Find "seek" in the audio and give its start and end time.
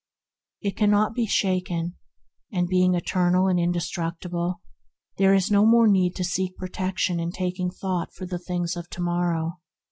6.23-6.57